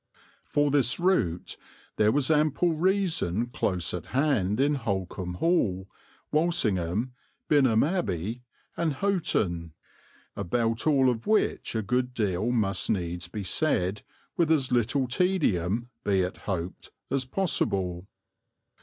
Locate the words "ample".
2.31-2.73